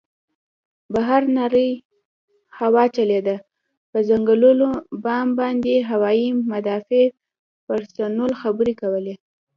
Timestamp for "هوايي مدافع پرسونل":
5.89-8.31